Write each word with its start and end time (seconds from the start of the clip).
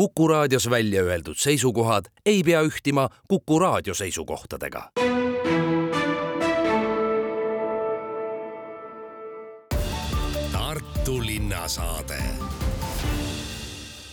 Kuku 0.00 0.28
raadios 0.28 0.70
välja 0.70 1.02
öeldud 1.02 1.34
seisukohad 1.36 2.04
ei 2.26 2.42
pea 2.42 2.60
ühtima 2.62 3.08
Kuku 3.28 3.58
raadio 3.58 3.94
seisukohtadega. 3.94 4.90
Tartu 10.52 11.20
linnasaade. 11.26 12.18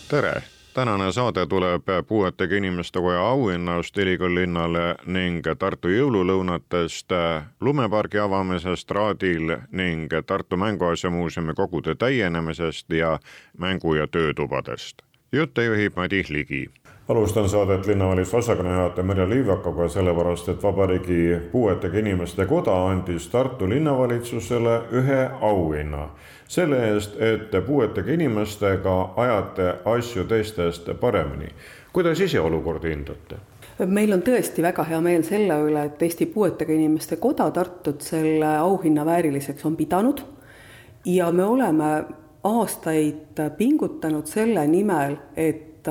tere 0.08 0.42
tänane 0.74 1.12
saade 1.12 1.46
tuleb 1.46 1.82
puuetega 2.08 2.56
inimeste 2.56 3.00
koja 3.00 3.20
auhinnast 3.20 3.98
ülikoolilinnale 3.98 4.94
ning 5.06 5.40
Tartu 5.58 5.88
jõululõunatest, 5.88 7.16
lumepargi 7.60 8.18
avamisest 8.18 8.90
Raadil 8.90 9.56
ning 9.70 10.12
Tartu 10.26 10.56
Mänguasjamuuseumi 10.56 11.54
kogude 11.54 11.94
täienemisest 11.94 12.90
ja 12.92 13.18
mängu- 13.58 13.94
ja 13.94 14.06
töötubadest. 14.06 15.07
Jutte 15.32 15.64
juhib 15.64 15.96
Madis 15.96 16.30
Ligi 16.30 16.66
alustan 17.08 17.48
saadet 17.48 17.86
linnavalitsuse 17.86 18.36
osakonna 18.36 18.74
juhataja 18.74 19.04
Merje 19.04 19.28
Liivakaga, 19.28 19.88
sellepärast 19.88 20.48
et 20.48 20.62
Vabariigi 20.62 21.36
Puuetega 21.52 21.98
Inimeste 21.98 22.46
Koda 22.46 22.74
andis 22.86 23.28
Tartu 23.28 23.68
linnavalitsusele 23.68 24.80
ühe 24.92 25.30
auhinna 25.40 26.08
selle 26.48 26.80
eest, 26.88 27.16
et 27.20 27.66
puuetega 27.66 28.12
inimestega 28.12 29.12
ajate 29.16 29.74
asju 29.84 30.24
teistest 30.24 30.88
paremini. 31.00 31.48
kuidas 31.92 32.20
ise 32.20 32.40
olukorda 32.40 32.88
hindate? 32.88 33.36
meil 33.86 34.12
on 34.12 34.22
tõesti 34.22 34.62
väga 34.62 34.84
hea 34.84 35.00
meel 35.00 35.22
selle 35.22 35.60
üle, 35.64 35.84
et 35.84 36.02
Eesti 36.02 36.26
Puuetega 36.26 36.72
Inimeste 36.72 37.16
Koda 37.16 37.50
Tartut 37.50 38.00
selle 38.00 38.56
auhinna 38.56 39.04
vääriliseks 39.06 39.64
on 39.64 39.76
pidanud 39.76 40.20
ja 41.04 41.32
me 41.32 41.44
oleme 41.44 42.04
aastaid 42.44 43.40
pingutanud 43.58 44.26
selle 44.26 44.66
nimel, 44.66 45.16
et 45.36 45.88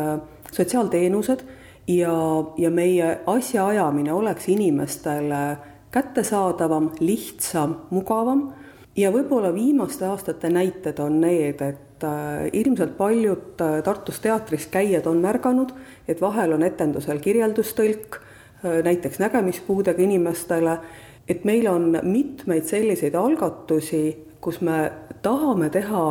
sotsiaalteenused 0.52 1.44
ja, 1.88 2.14
ja 2.58 2.70
meie 2.72 3.20
asjaajamine 3.26 4.14
oleks 4.14 4.50
inimestele 4.50 5.58
kättesaadavam, 5.92 6.92
lihtsam, 7.00 7.76
mugavam. 7.90 8.52
Ja 8.98 9.12
võib-olla 9.14 9.52
viimaste 9.54 10.08
aastate 10.10 10.50
näited 10.50 11.00
on 11.00 11.20
need, 11.22 11.62
et 11.62 12.04
äh, 12.04 12.48
ilmselt 12.54 12.96
paljud 12.98 13.62
äh, 13.62 13.80
Tartus 13.86 14.20
teatris 14.20 14.66
käijad 14.74 15.06
on 15.08 15.22
märganud, 15.22 15.74
et 16.08 16.22
vahel 16.22 16.56
on 16.58 16.66
etendusel 16.66 17.22
kirjeldustõlk, 17.22 18.18
äh, 18.18 18.80
näiteks 18.88 19.22
nägemispuudega 19.22 20.02
inimestele, 20.02 20.80
et 21.30 21.46
meil 21.46 21.70
on 21.70 22.00
mitmeid 22.04 22.66
selliseid 22.66 23.16
algatusi, 23.16 24.04
kus 24.42 24.62
me 24.66 24.92
tahame 25.22 25.70
teha 25.70 26.04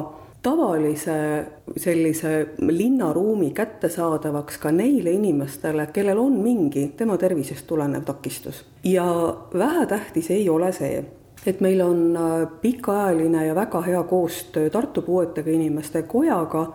tavalise 0.46 1.46
sellise 1.76 2.48
linnaruumi 2.58 3.50
kättesaadavaks 3.50 4.58
ka 4.62 4.70
neile 4.70 5.10
inimestele, 5.10 5.88
kellel 5.92 6.20
on 6.22 6.36
mingi 6.38 6.92
tema 6.96 7.16
tervisest 7.18 7.66
tulenev 7.66 8.04
takistus. 8.06 8.64
ja 8.84 9.36
vähetähtis 9.58 10.30
ei 10.30 10.48
ole 10.48 10.70
see, 10.72 11.04
et 11.46 11.60
meil 11.60 11.80
on 11.80 12.16
äh, 12.16 12.46
pikaajaline 12.60 13.46
ja 13.46 13.54
väga 13.54 13.80
hea 13.80 14.02
koostöö 14.02 14.70
Tartu 14.70 15.02
Puuetega 15.02 15.50
Inimeste 15.50 16.02
Kojaga, 16.02 16.72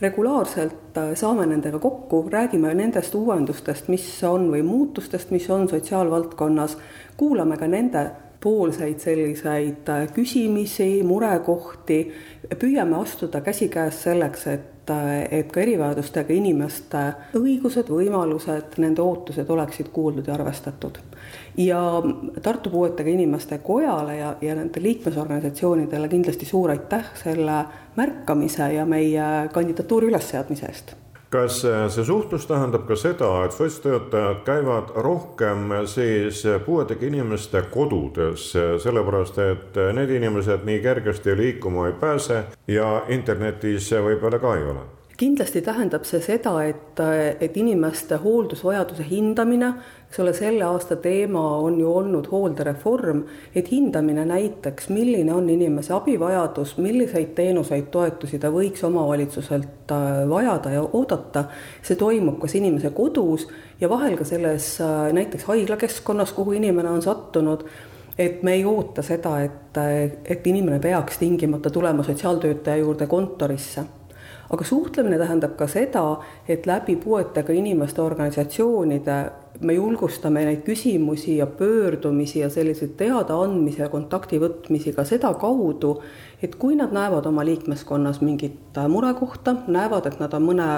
regulaarselt 0.00 0.96
äh, 0.96 1.12
saame 1.14 1.46
nendega 1.46 1.78
kokku, 1.78 2.24
räägime 2.32 2.72
nendest 2.74 3.14
uuendustest, 3.14 3.88
mis 3.88 4.08
on, 4.24 4.48
või 4.48 4.62
muutustest, 4.64 5.30
mis 5.30 5.50
on 5.50 5.68
sotsiaalvaldkonnas, 5.68 6.78
kuulame 7.16 7.60
ka 7.60 7.68
nende 7.68 8.08
poolseid 8.40 8.98
selliseid 8.98 9.88
äh, 9.88 10.06
küsimisi, 10.14 11.02
murekohti, 11.06 12.02
püüame 12.58 13.00
astuda 13.02 13.40
käsikäes 13.44 14.02
selleks, 14.08 14.46
et 14.46 14.68
et 15.30 15.52
ka 15.52 15.60
erivajadustega 15.62 16.34
inimeste 16.34 17.00
õigused, 17.38 17.90
võimalused, 17.92 18.72
nende 18.82 19.02
ootused 19.04 19.50
oleksid 19.50 19.90
kuuldud 19.94 20.26
ja 20.26 20.34
arvestatud. 20.34 20.98
Ja 21.62 21.82
Tartu 22.42 22.72
Puuetega 22.72 23.10
Inimeste 23.10 23.60
Kojale 23.62 24.16
ja, 24.16 24.32
ja 24.42 24.56
nende 24.58 24.82
liikmesorganisatsioonidele 24.82 26.08
kindlasti 26.08 26.48
suur 26.48 26.74
aitäh 26.74 27.12
selle 27.22 27.60
märkamise 27.96 28.72
ja 28.74 28.88
meie 28.88 29.28
kandidatuuri 29.54 30.10
ülesseadmise 30.10 30.66
eest 30.66 30.96
kas 31.30 31.60
see 31.62 32.04
suhtlus 32.04 32.46
tähendab 32.50 32.86
ka 32.88 32.96
seda, 32.98 33.30
et 33.44 33.54
sotstöötajad 33.54 34.42
käivad 34.44 34.94
rohkem 34.94 35.74
siis 35.86 36.42
puuetega 36.66 37.06
inimeste 37.06 37.62
kodudes, 37.70 38.50
sellepärast 38.82 39.38
et 39.44 39.82
need 39.94 40.10
inimesed 40.18 40.66
nii 40.66 40.80
kergesti 40.82 41.36
liikuma 41.36 41.86
ei 41.86 41.98
pääse 42.00 42.44
ja 42.68 43.02
internetis 43.08 43.92
võib-olla 43.94 44.42
ka 44.42 44.56
ei 44.58 44.72
ole? 44.74 44.88
Kindlasti 45.20 45.60
tähendab 45.60 46.06
see 46.08 46.22
seda, 46.24 46.54
et, 46.64 47.00
et 47.40 47.56
inimeste 47.60 48.16
hooldusvajaduse 48.22 49.04
hindamine 49.10 49.74
eks 50.10 50.18
ole, 50.18 50.32
selle 50.34 50.64
aasta 50.66 50.96
teema 50.98 51.40
on 51.62 51.76
ju 51.78 51.90
olnud 51.94 52.26
hooldereform, 52.32 53.20
et 53.54 53.68
hindamine 53.70 54.24
näiteks, 54.26 54.88
milline 54.90 55.30
on 55.34 55.46
inimese 55.52 55.94
abivajadus, 55.94 56.72
milliseid 56.82 57.30
teenuseid, 57.36 57.86
toetusi 57.94 58.40
ta 58.42 58.50
võiks 58.50 58.82
omavalitsuselt 58.88 59.94
äh, 59.94 60.08
vajada 60.30 60.72
ja 60.74 60.82
oodata, 60.82 61.44
see 61.86 62.00
toimub 62.00 62.40
kas 62.42 62.58
inimese 62.58 62.90
kodus 62.96 63.46
ja 63.80 63.92
vahel 63.92 64.18
ka 64.18 64.26
selles 64.26 64.72
äh, 64.82 65.12
näiteks 65.14 65.46
haiglakeskkonnas, 65.46 66.34
kuhu 66.34 66.58
inimene 66.58 66.90
on 66.90 67.06
sattunud 67.06 67.62
et 68.18 68.42
me 68.42 68.58
ei 68.58 68.66
oota 68.66 69.06
seda, 69.06 69.38
et, 69.46 69.78
et 70.26 70.46
inimene 70.50 70.82
peaks 70.82 71.22
tingimata 71.22 71.70
tulema 71.70 72.02
sotsiaaltöötaja 72.02 72.82
juurde 72.82 73.06
kontorisse 73.06 73.86
aga 74.50 74.64
suhtlemine 74.64 75.18
tähendab 75.18 75.54
ka 75.58 75.66
seda, 75.70 76.04
et 76.48 76.66
läbi 76.66 76.96
puuetega 76.98 77.54
inimeste 77.54 78.02
organisatsioonide 78.02 79.18
me 79.60 79.74
julgustame 79.74 80.42
neid 80.46 80.62
küsimusi 80.64 81.36
ja 81.36 81.46
pöördumisi 81.46 82.38
ja 82.40 82.48
selliseid 82.50 82.94
teadaandmisi 82.96 83.82
ja 83.82 83.88
kontakti 83.92 84.38
võtmisi 84.40 84.94
ka 84.96 85.04
sedakaudu, 85.04 85.90
et 86.42 86.54
kui 86.56 86.78
nad 86.78 86.94
näevad 86.96 87.26
oma 87.28 87.44
liikmeskonnas 87.44 88.22
mingit 88.24 88.78
murekohta, 88.88 89.54
näevad, 89.68 90.08
et 90.08 90.16
nad 90.22 90.34
on 90.34 90.46
mõne, 90.48 90.68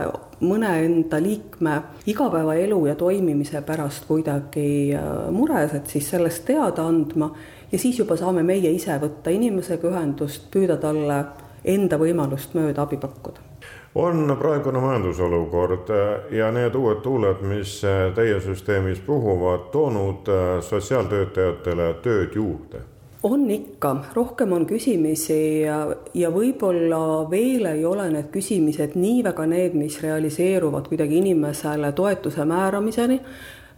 mõne 0.40 0.72
enda 0.84 1.22
liikme 1.22 1.76
igapäevaelu 2.10 2.80
ja 2.90 2.96
toimimise 2.98 3.62
pärast 3.66 4.08
kuidagi 4.10 4.66
äh, 4.98 5.06
mures, 5.30 5.76
et 5.78 5.86
siis 5.86 6.10
sellest 6.10 6.44
teada 6.48 6.88
andma 6.88 7.30
ja 7.72 7.78
siis 7.78 8.02
juba 8.02 8.18
saame 8.18 8.42
meie 8.42 8.74
ise 8.74 8.98
võtta 9.00 9.30
inimesega 9.30 9.88
ühendust, 9.92 10.50
püüda 10.50 10.80
talle 10.82 11.22
enda 11.62 12.00
võimalust 12.00 12.58
mööda 12.58 12.82
abi 12.82 12.98
pakkuda 12.98 13.51
on 13.94 14.36
praegune 14.38 14.80
majandusolukord 14.80 15.90
ja 16.30 16.48
need 16.52 16.74
uued 16.74 17.02
tuuled, 17.04 17.42
mis 17.44 17.80
teie 18.14 18.40
süsteemis 18.40 19.02
puhuvad, 19.06 19.68
toonud 19.72 20.32
sotsiaaltöötajatele 20.64 21.92
tööd 22.02 22.40
juurde? 22.40 22.86
on 23.22 23.50
ikka, 23.50 23.96
rohkem 24.14 24.52
on 24.52 24.64
küsimisi 24.66 25.62
ja, 25.62 25.84
ja 26.14 26.30
võib-olla 26.34 27.22
veel 27.30 27.68
ei 27.70 27.84
ole 27.86 28.08
need 28.10 28.32
küsimised 28.34 28.96
nii 28.98 29.22
väga 29.28 29.46
need, 29.46 29.76
mis 29.78 30.00
realiseeruvad 30.02 30.88
kuidagi 30.90 31.20
inimesele 31.20 31.92
toetuse 31.94 32.44
määramiseni, 32.48 33.20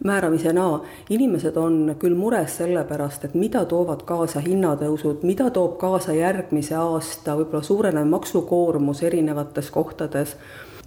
määramisena. 0.05 0.81
inimesed 1.10 1.56
on 1.56 1.97
küll 1.99 2.15
mures 2.15 2.56
selle 2.56 2.84
pärast, 2.84 3.25
et 3.25 3.34
mida 3.34 3.65
toovad 3.65 4.03
kaasa 4.05 4.41
hinnatõusud, 4.41 5.22
mida 5.22 5.50
toob 5.50 5.78
kaasa 5.78 6.12
järgmise 6.12 6.75
aasta 6.75 7.37
võib-olla 7.37 7.62
suurenev 7.62 8.06
maksukoormus 8.06 9.03
erinevates 9.03 9.71
kohtades 9.71 10.37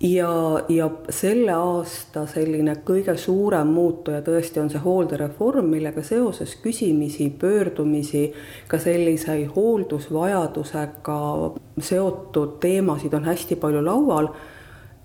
ja, 0.02 0.64
ja 0.70 0.90
selle 1.10 1.52
aasta 1.54 2.26
selline 2.30 2.76
kõige 2.86 3.18
suurem 3.18 3.68
muutuja 3.74 4.22
tõesti 4.26 4.62
on 4.62 4.70
see 4.70 4.82
hooldereform, 4.84 5.70
millega 5.72 6.04
seoses 6.06 6.56
küsimisi, 6.62 7.30
pöördumisi, 7.40 8.28
ka 8.68 8.80
selliseid 8.82 9.50
hooldusvajadusega 9.56 11.18
seotud 11.82 12.60
teemasid 12.62 13.14
on 13.14 13.26
hästi 13.26 13.56
palju 13.62 13.84
laual 13.86 14.32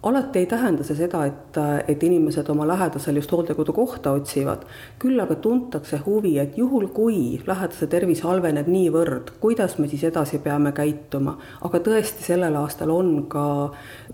alati 0.03 0.39
ei 0.39 0.47
tähenda 0.47 0.85
see 0.85 0.97
seda, 0.99 1.25
et, 1.27 1.59
et 1.89 2.03
inimesed 2.03 2.49
oma 2.51 2.67
lähedasel 2.67 3.17
just 3.21 3.33
hooldekodu 3.33 3.73
kohta 3.73 4.15
otsivad, 4.19 4.65
küll 5.03 5.21
aga 5.23 5.37
tuntakse 5.45 6.01
huvi, 6.07 6.37
et 6.43 6.59
juhul, 6.59 6.89
kui 6.95 7.43
lähedase 7.47 7.87
tervis 7.87 8.25
halveneb 8.27 8.71
niivõrd, 8.73 9.37
kuidas 9.41 9.79
me 9.79 9.89
siis 9.89 10.05
edasi 10.11 10.43
peame 10.43 10.73
käituma. 10.73 11.37
aga 11.63 11.79
tõesti, 11.79 12.27
sellel 12.27 12.57
aastal 12.59 12.91
on 12.91 13.15
ka 13.31 13.45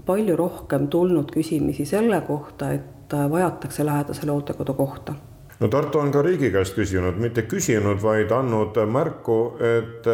palju 0.06 0.36
rohkem 0.36 0.88
tulnud 0.92 1.32
küsimisi 1.32 1.86
selle 1.88 2.20
kohta, 2.26 2.72
et 2.72 3.16
vajatakse 3.30 3.86
lähedasele 3.86 4.32
hooldekodu 4.32 4.74
kohta. 4.74 5.14
No 5.58 5.66
Tartu 5.68 5.98
on 5.98 6.12
ka 6.14 6.20
riigi 6.22 6.52
käest 6.54 6.76
küsinud, 6.76 7.16
mitte 7.18 7.42
küsinud, 7.50 7.98
vaid 7.98 8.30
andnud 8.30 8.76
märku, 8.86 9.38
et 9.58 10.06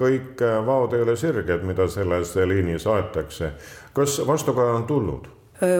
kõik 0.00 0.40
vaod 0.64 0.94
ei 0.96 1.02
ole 1.04 1.16
sirged, 1.20 1.66
mida 1.68 1.84
selles 1.92 2.32
liinis 2.48 2.86
aetakse 2.88 3.50
kas 3.96 4.20
vastukaja 4.26 4.76
on 4.82 4.84
tulnud? 4.84 5.32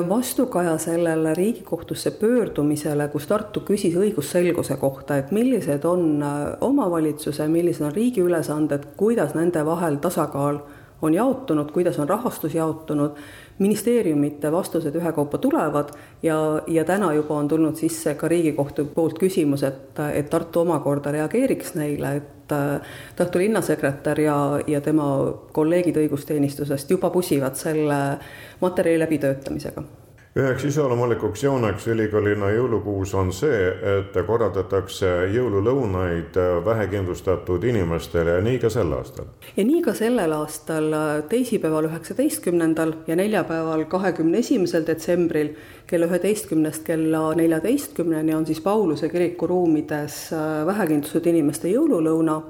vastukaja 0.09 0.79
sellele 0.79 1.35
Riigikohtusse 1.35 2.11
pöördumisele, 2.11 3.09
kus 3.13 3.27
Tartu 3.27 3.61
küsis 3.61 3.93
õigusselguse 4.01 4.77
kohta, 4.81 5.19
et 5.21 5.31
millised 5.37 5.85
on 5.85 6.25
omavalitsuse, 6.61 7.49
millised 7.49 7.85
on 7.85 7.93
riigi 7.93 8.25
ülesanded, 8.25 8.87
kuidas 8.97 9.35
nende 9.37 9.65
vahel 9.67 10.01
tasakaal 10.01 10.63
on 11.03 11.15
jaotunud, 11.15 11.71
kuidas 11.73 11.99
on 11.99 12.09
rahastus 12.09 12.55
jaotunud. 12.55 13.11
ministeeriumite 13.59 14.53
vastused 14.53 14.95
ühekaupa 14.95 15.39
tulevad 15.39 15.89
ja, 16.23 16.63
ja 16.67 16.85
täna 16.85 17.13
juba 17.13 17.35
on 17.35 17.49
tulnud 17.49 17.77
sisse 17.77 18.15
ka 18.15 18.29
Riigikohtu 18.29 18.85
poolt 18.85 19.19
küsimus, 19.19 19.63
et, 19.63 19.99
et 20.13 20.31
Tartu 20.31 20.61
omakorda 20.61 21.13
reageeriks 21.13 21.75
neile, 21.75 22.17
et 22.17 22.55
Tartu 23.17 23.39
linnasekretär 23.39 24.21
ja, 24.21 24.61
ja 24.67 24.81
tema 24.81 25.09
kolleegid 25.53 25.97
õigusteenistusest 25.97 26.91
juba 26.91 27.11
pusivad 27.11 27.57
selle 27.57 28.01
materjali 28.61 29.01
läbitöötamisega 29.07 29.83
üheks 30.37 30.67
iseloomulikuks 30.69 31.43
jooneks 31.47 31.87
ülikoolina 31.89 32.51
jõulukuus 32.53 33.15
on 33.17 33.31
see, 33.33 33.61
et 33.97 34.17
korraldatakse 34.27 35.09
jõululõunaid 35.33 36.37
vähekindlustatud 36.65 37.63
inimestele 37.65 38.35
ja 38.37 38.43
nii 38.45 38.59
ka 38.61 38.69
sel 38.73 38.91
aastal. 38.93 39.31
ja 39.57 39.65
nii 39.65 39.81
ka 39.87 39.95
sellel 39.97 40.35
aastal 40.37 40.93
teisipäeval, 41.31 41.89
üheksateistkümnendal 41.89 42.93
ja 43.07 43.17
neljapäeval, 43.17 43.87
kahekümne 43.89 44.43
esimesel 44.45 44.85
detsembril 44.87 45.55
kella 45.87 46.09
üheteistkümnest 46.11 46.85
kella 46.85 47.31
neljateistkümneni 47.35 48.35
on 48.37 48.45
siis 48.47 48.61
Pauluse 48.61 49.09
kiriku 49.09 49.47
ruumides 49.47 50.19
vähekindlustatud 50.67 51.31
inimeste 51.33 51.73
jõululõuna. 51.73 52.43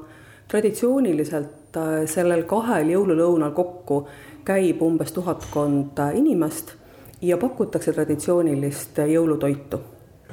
traditsiooniliselt 0.49 1.79
sellel 2.07 2.43
kahel 2.51 2.91
jõululõunal 2.91 3.55
kokku 3.55 4.09
käib 4.45 4.83
umbes 4.83 5.13
tuhatkond 5.13 5.99
inimest 6.15 6.75
ja 7.23 7.37
pakutakse 7.37 7.93
traditsioonilist 7.93 8.99
jõulutoitu. 8.99 9.81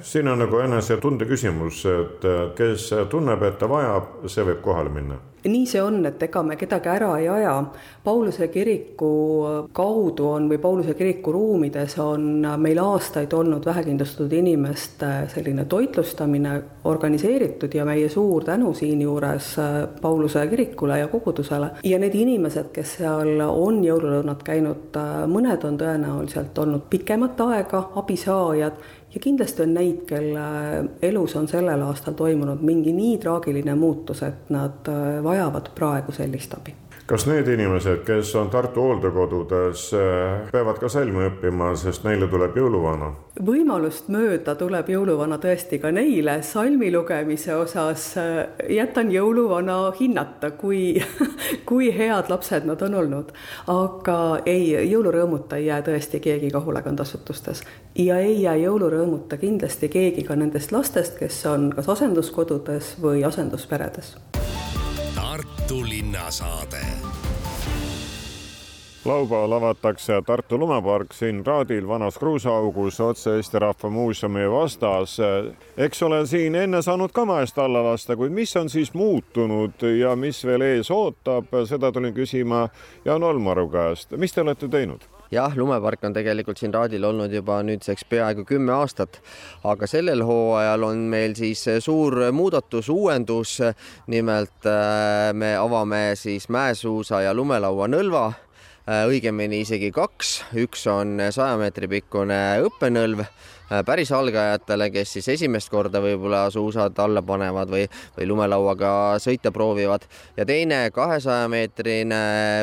siin 0.02 0.28
on 0.28 0.40
nagu 0.40 0.60
enesetunde 0.60 1.26
küsimus, 1.26 1.86
et 1.86 2.26
kes 2.56 2.90
tunneb, 3.10 3.44
et 3.44 3.58
ta 3.58 3.70
vajab, 3.70 4.28
see 4.28 4.44
võib 4.44 4.62
kohale 4.62 4.90
minna 4.90 5.20
nii 5.46 5.66
see 5.68 5.82
on, 5.82 6.06
et 6.06 6.22
ega 6.24 6.44
me 6.44 6.56
kedagi 6.60 6.90
ära 6.90 7.12
ei 7.20 7.28
aja. 7.30 7.56
Pauluse 8.04 8.48
kiriku 8.52 9.10
kaudu 9.76 10.28
on 10.34 10.48
või 10.52 10.60
Pauluse 10.62 10.94
kiriku 10.98 11.34
ruumides 11.36 11.98
on 12.04 12.46
meil 12.60 12.80
aastaid 12.84 13.34
olnud 13.34 13.66
vähekindlustatud 13.66 14.34
inimeste 14.34 15.12
selline 15.34 15.66
toitlustamine 15.66 16.56
organiseeritud 16.90 17.74
ja 17.74 17.86
meie 17.86 18.10
suur 18.10 18.44
tänu 18.44 18.74
siinjuures 18.74 19.54
Pauluse 20.02 20.48
kirikule 20.48 21.00
ja 21.00 21.08
kogudusele. 21.08 21.72
ja 21.84 22.00
need 22.00 22.16
inimesed, 22.16 22.72
kes 22.74 22.98
seal 23.00 23.40
on 23.48 23.84
jõululõunat 23.84 24.44
käinud, 24.44 25.00
mõned 25.28 25.64
on 25.68 25.78
tõenäoliselt 25.78 26.58
olnud 26.58 26.88
pikemat 26.90 27.42
aega 27.42 27.90
abisaajad 27.96 28.84
ja 29.14 29.22
kindlasti 29.22 29.62
on 29.62 29.74
neid, 29.74 30.06
kelle 30.10 30.46
elus 31.02 31.36
on 31.36 31.48
sellel 31.48 31.82
aastal 31.86 32.14
toimunud 32.18 32.62
mingi 32.66 32.94
nii 32.94 33.18
traagiline 33.22 33.76
muutus, 33.76 34.24
et 34.24 34.50
nad 34.54 34.90
äh, 34.90 35.20
vajavad 35.24 35.70
praegu 35.76 36.16
sellist 36.16 36.54
abi 36.58 36.76
kas 37.06 37.26
need 37.28 37.48
inimesed, 37.48 38.04
kes 38.08 38.36
on 38.40 38.50
Tartu 38.50 38.82
hooldekodudes, 38.82 39.94
eh, 39.94 40.52
peavad 40.52 40.80
ka 40.80 40.90
salmi 40.90 41.26
õppima, 41.28 41.74
sest 41.76 42.06
neile 42.08 42.28
tuleb 42.32 42.56
jõuluvana? 42.58 43.12
võimalust 43.44 44.12
mööda 44.14 44.54
tuleb 44.56 44.88
jõuluvana 44.94 45.40
tõesti 45.42 45.80
ka 45.82 45.90
neile, 45.92 46.38
salmi 46.46 46.92
lugemise 46.94 47.56
osas 47.56 48.06
eh, 48.18 48.48
jätan 48.78 49.12
jõuluvana 49.12 49.78
hinnata, 50.00 50.52
kui, 50.52 51.02
kui 51.70 51.92
head 51.98 52.30
lapsed 52.30 52.66
nad 52.70 52.82
on 52.82 52.96
olnud. 53.02 53.34
aga 53.68 54.18
ei, 54.46 54.72
jõulurõõmuta 54.92 55.60
ei 55.60 55.66
jää 55.66 55.82
tõesti 55.82 56.20
keegi 56.24 56.52
ka 56.52 56.64
hoolekandeasutustes 56.64 57.64
ja 58.00 58.18
ei 58.18 58.42
jää 58.42 58.56
jõulurõõmuta 58.64 59.38
kindlasti 59.38 59.90
keegi 59.90 60.24
ka 60.24 60.36
nendest 60.36 60.72
lastest, 60.72 61.20
kes 61.20 61.46
on 61.52 61.72
kas 61.76 61.90
asenduskodudes 61.90 62.96
või 63.02 63.26
asendusperedes 63.28 64.16
Tartu 65.74 65.90
linnasaade. 65.90 66.78
laupäeval 69.06 69.52
avatakse 69.52 70.14
Tartu 70.26 70.58
lumepark 70.58 71.14
siin 71.14 71.46
Raadil 71.46 71.88
vanas 71.88 72.18
kruusaaugus 72.18 73.00
otse 73.00 73.36
Eesti 73.36 73.60
Rahva 73.60 73.90
Muuseumi 73.90 74.52
vastas. 74.52 75.18
eks 75.78 76.04
ole 76.04 76.26
siin 76.26 76.56
enne 76.56 76.82
saanud 76.82 77.12
ka 77.12 77.26
mäest 77.26 77.58
alla 77.58 77.84
lasta, 77.84 78.16
kuid 78.16 78.32
mis 78.32 78.56
on 78.56 78.70
siis 78.70 78.94
muutunud 78.94 79.82
ja 80.00 80.16
mis 80.16 80.46
veel 80.46 80.62
ees 80.62 80.92
ootab, 80.92 81.46
seda 81.66 81.92
tulin 81.92 82.14
küsima 82.14 82.70
Jaan 83.06 83.24
Olmaru 83.24 83.70
käest. 83.70 84.12
mis 84.12 84.34
te 84.34 84.42
olete 84.42 84.68
teinud? 84.68 85.13
Jah, 85.34 85.56
lumepark 85.58 86.04
on 86.08 86.14
tegelikult 86.16 86.60
siin 86.62 86.74
Raadil 86.74 87.04
olnud 87.08 87.34
juba 87.34 87.60
nüüdseks 87.66 88.06
peaaegu 88.10 88.46
kümme 88.48 88.74
aastat, 88.76 89.20
aga 89.68 89.90
sellel 89.90 90.24
hooajal 90.26 90.86
on 90.88 91.06
meil 91.12 91.36
siis 91.38 91.66
suur 91.84 92.20
muudatus, 92.36 92.90
uuendus. 92.94 93.60
nimelt 94.08 94.68
äh, 94.70 95.34
me 95.34 95.56
avame 95.58 96.14
siis 96.20 96.50
mäesuusa 96.50 97.24
ja 97.26 97.34
lumelaua 97.34 97.88
nõlva 97.88 98.26
äh, 98.30 99.06
õigemini 99.10 99.64
isegi 99.64 99.92
kaks, 99.92 100.44
üks 100.60 100.88
on 100.88 101.20
saja 101.32 101.58
meetri 101.58 101.88
pikkune 101.88 102.40
õppenõlv 102.68 103.26
päris 103.86 104.12
algajatele, 104.14 104.90
kes 104.94 105.16
siis 105.18 105.28
esimest 105.36 105.72
korda 105.72 106.02
võib-olla 106.04 106.46
suusad 106.54 106.98
alla 107.02 107.24
panevad 107.26 107.72
või, 107.72 107.86
või 108.18 108.28
lumelauaga 108.30 108.92
sõita 109.24 109.52
proovivad. 109.56 110.06
Ja 110.38 110.46
teine 110.46 110.86
kahesaja 110.94 111.48
meetrine 111.52 112.22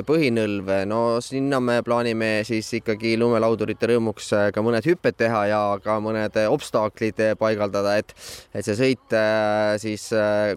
põhinõlv, 0.09 0.73
no 0.91 1.01
sinna 1.25 1.61
me 1.65 1.81
plaanime 1.87 2.31
siis 2.49 2.69
ikkagi 2.81 3.17
lumelaudurite 3.21 3.91
rõõmuks 3.91 4.33
äh, 4.37 4.49
ka 4.55 4.65
mõned 4.65 4.87
hüpped 4.87 5.19
teha 5.21 5.45
ja 5.51 5.61
ka 5.85 5.99
mõned 6.05 6.37
obstaaklid 6.51 7.23
paigaldada, 7.41 7.97
et, 8.01 8.15
et 8.55 8.67
see 8.67 8.79
sõit 8.79 9.17
äh, 9.17 9.77
siis 9.83 10.11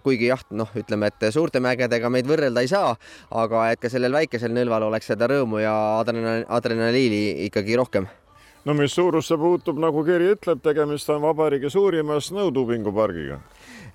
kuigi 0.03 0.29
jah, 0.29 0.41
noh, 0.51 0.69
ütleme, 0.77 1.09
et 1.11 1.29
suurte 1.33 1.61
mägedega 1.63 2.11
meid 2.13 2.27
võrrelda 2.29 2.63
ei 2.63 2.71
saa, 2.71 2.95
aga 3.43 3.69
et 3.73 3.81
ka 3.83 3.91
sellel 3.91 4.15
väikesel 4.15 4.53
nõlval 4.55 4.89
oleks 4.89 5.11
seda 5.13 5.29
rõõmu 5.31 5.63
ja 5.63 5.75
adrenaliini 6.01 7.23
ikkagi 7.47 7.79
rohkem 7.79 8.09
no 8.65 8.73
mis 8.73 8.95
suurusse 8.95 9.35
puutub, 9.37 9.79
nagu 9.81 10.03
kiri 10.07 10.33
ütleb, 10.37 10.61
tegemist 10.63 11.09
on 11.11 11.21
vabariigi 11.23 11.71
suurima 11.71 12.19
snowtubingu 12.23 12.93
pargiga. 12.95 13.39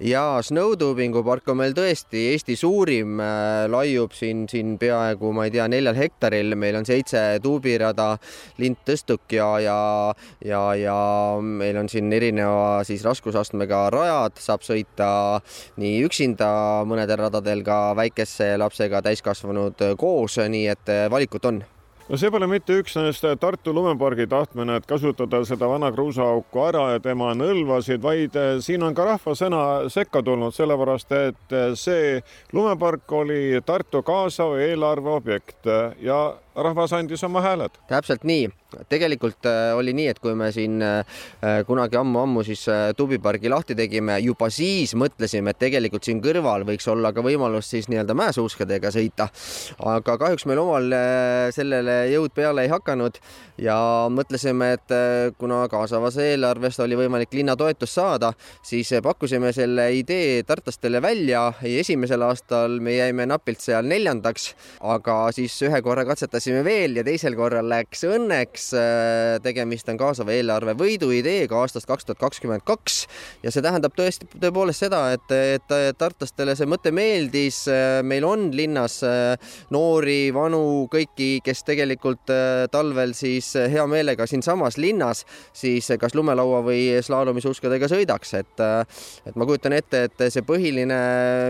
ja 0.01 0.39
snowtubingu 0.45 1.25
park 1.27 1.49
on 1.49 1.57
meil 1.59 1.73
tõesti 1.75 2.21
Eesti 2.33 2.55
suurim, 2.57 3.17
äh, 3.21 3.65
laiub 3.71 4.13
siin, 4.13 4.45
siin 4.49 4.77
peaaegu, 4.79 5.33
ma 5.33 5.47
ei 5.49 5.51
tea, 5.51 5.67
neljal 5.69 5.97
hektaril, 5.97 6.55
meil 6.55 6.77
on 6.79 6.87
seitse 6.87 7.41
tuubirada, 7.43 8.11
lindtõstuk 8.59 9.33
ja, 9.33 9.49
ja, 9.65 9.79
ja, 10.45 10.61
ja 10.79 10.99
meil 11.43 11.81
on 11.81 11.89
siin 11.89 12.13
erineva 12.13 12.85
siis 12.85 13.03
raskusastmega 13.09 13.89
rajad, 13.95 14.39
saab 14.39 14.63
sõita 14.69 15.09
nii 15.81 16.05
üksinda 16.07 16.53
mõnedel 16.87 17.25
radadel, 17.25 17.65
ka 17.67 17.97
väikese 17.99 18.53
lapsega 18.61 19.03
täiskasvanud 19.09 19.83
koos, 19.99 20.39
nii 20.39 20.69
et 20.77 20.95
valikut 21.11 21.51
on 21.51 21.65
no 22.09 22.17
see 22.17 22.31
pole 22.33 22.49
mitte 22.49 22.79
üksnes 22.81 23.21
Tartu 23.41 23.73
lumepargi 23.77 24.27
tahtmine, 24.31 24.79
et 24.79 24.87
kasutada 24.89 25.43
seda 25.49 25.69
vana 25.69 25.91
kruusaauku 25.93 26.63
ära 26.65 26.85
ja 26.95 27.03
tema 27.05 27.35
nõlvasid, 27.37 28.01
vaid 28.03 28.37
eh, 28.39 28.57
siin 28.65 28.85
on 28.87 28.97
ka 28.97 29.07
rahvasõna 29.11 29.63
sekka 29.93 30.23
tulnud, 30.25 30.57
sellepärast 30.57 31.13
et 31.19 31.57
eh, 31.57 31.71
see 31.77 32.19
lumepark 32.57 33.13
oli 33.21 33.61
Tartu 33.67 34.03
kaasav 34.07 34.57
eelarve 34.63 35.13
objekt 35.19 35.69
ja 36.01 36.23
rahvas 36.59 36.93
andis 36.93 37.23
oma 37.25 37.43
hääled. 37.45 37.79
täpselt 37.89 38.25
nii, 38.27 38.49
tegelikult 38.89 39.47
äh, 39.49 39.73
oli 39.77 39.95
nii, 39.97 40.09
et 40.13 40.19
kui 40.23 40.35
me 40.37 40.51
siin 40.53 40.83
äh, 40.85 41.23
kunagi 41.67 41.99
ammu-ammu 42.01 42.43
siis 42.47 42.65
äh, 42.73 42.91
tubipargi 42.97 43.51
lahti 43.53 43.77
tegime, 43.79 44.19
juba 44.25 44.51
siis 44.53 44.95
mõtlesime, 44.99 45.55
et 45.55 45.61
tegelikult 45.63 46.05
siin 46.05 46.21
kõrval 46.25 46.67
võiks 46.69 46.89
olla 46.91 47.13
ka 47.17 47.25
võimalus 47.25 47.71
siis 47.73 47.89
nii-öelda 47.89 48.17
mäesuuskadega 48.19 48.93
sõita. 48.95 49.29
aga 49.79 50.19
kahjuks 50.21 50.47
meil 50.49 50.63
omal 50.63 50.93
sellele 51.55 51.97
jõud 52.13 52.35
peale 52.35 52.67
ei 52.67 52.73
hakanud 52.73 53.19
ja 53.63 53.79
mõtlesime, 54.13 54.73
et 54.77 54.95
kuna 55.39 55.63
kaasavas 55.71 56.19
eelarvest 56.23 56.81
oli 56.85 56.99
võimalik 56.99 57.33
linna 57.35 57.57
toetust 57.57 57.97
saada, 57.99 58.33
siis 58.63 58.91
pakkusime 59.03 59.53
selle 59.57 59.89
idee 59.97 60.43
tartlastele 60.43 61.03
välja. 61.03 61.53
esimesel 61.63 62.23
aastal 62.23 62.79
me 62.81 62.97
jäime 62.97 63.27
napilt 63.27 63.61
seal 63.65 63.87
neljandaks, 63.89 64.53
aga 64.81 65.21
siis 65.33 65.57
ühe 65.63 65.83
korra 65.83 66.05
katsetasime 66.09 66.48
arutasime 66.49 66.65
veel 66.65 66.97
ja 66.97 67.05
teisel 67.05 67.35
korral 67.37 67.67
läks 67.69 68.05
õnneks. 68.09 68.69
Äh, 68.77 69.39
tegemist 69.45 69.89
on 69.89 69.99
kaasava 70.01 70.33
eelarve 70.33 70.75
võidu 70.79 71.11
ideega 71.13 71.59
aastast 71.61 71.87
kaks 71.89 72.07
tuhat 72.07 72.19
kakskümmend 72.19 72.65
kaks 72.65 73.07
ja 73.43 73.53
see 73.53 73.63
tähendab 73.63 73.95
tõesti 73.97 74.29
tõepoolest 74.33 74.85
seda, 74.85 75.13
et, 75.13 75.33
et 75.33 75.75
tartlastele 75.99 76.55
see 76.57 76.69
mõte 76.69 76.93
meeldis. 76.93 77.67
meil 78.03 78.25
on 78.25 78.51
linnas 78.55 79.03
äh, 79.05 79.37
noori, 79.71 80.33
vanu, 80.35 80.89
kõiki, 80.91 81.41
kes 81.45 81.65
tegelikult 81.65 82.33
äh, 82.33 82.67
talvel 82.73 83.15
siis 83.15 83.53
hea 83.55 83.85
meelega 83.87 84.27
siinsamas 84.27 84.79
linnas 84.79 85.25
siis 85.53 85.91
kas 86.01 86.15
lumelaua 86.15 86.63
või 86.65 87.03
slaalomisuuskadega 87.03 87.89
sõidaks, 87.91 88.35
et, 88.39 88.65
et 89.27 89.37
ma 89.37 89.47
kujutan 89.49 89.75
ette, 89.77 90.07
et 90.09 90.27
see 90.33 90.45
põhiline, 90.47 90.99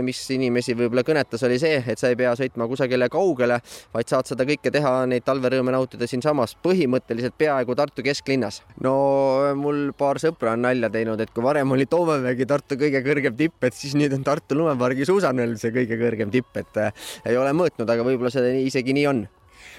mis 0.06 0.20
inimesi 0.34 0.76
võib-olla 0.78 1.04
kõnetas, 1.06 1.44
oli 1.46 1.58
see, 1.60 1.82
et 1.86 2.00
sa 2.00 2.10
ei 2.10 2.18
pea 2.18 2.34
sõitma 2.38 2.68
kusagile 2.70 3.08
kaugele, 3.12 3.60
vaid 3.94 4.10
saad 4.10 4.30
seda 4.30 4.46
kõike 4.48 4.72
teha 4.72 4.77
teha 4.78 4.94
neid 5.10 5.26
talverõõme 5.26 5.74
nautida 5.74 6.08
siinsamas 6.08 6.54
põhimõtteliselt 6.64 7.36
peaaegu 7.38 7.76
Tartu 7.78 8.04
kesklinnas. 8.06 8.62
no 8.84 8.94
mul 9.58 9.90
paar 9.98 10.20
sõpra 10.22 10.54
on 10.56 10.64
nalja 10.66 10.90
teinud, 10.92 11.20
et 11.20 11.32
kui 11.34 11.44
varem 11.44 11.76
oli 11.76 11.86
Toomemägi 11.86 12.46
Tartu 12.48 12.78
kõige 12.80 13.02
kõrgem 13.06 13.36
tipp, 13.38 13.58
et 13.64 13.74
siis 13.74 13.96
nüüd 13.98 14.14
on 14.16 14.26
Tartu 14.26 14.58
lumepargi 14.58 15.08
suusanõlv 15.08 15.58
see 15.60 15.74
kõige 15.74 15.98
kõrgem 16.00 16.30
tipp, 16.34 16.54
et 16.60 16.80
äh, 16.80 17.10
ei 17.26 17.36
ole 17.36 17.52
mõõtnud, 17.56 17.88
aga 17.88 18.06
võib-olla 18.06 18.32
see 18.34 18.62
isegi 18.66 18.96
nii 18.96 19.10
on 19.10 19.26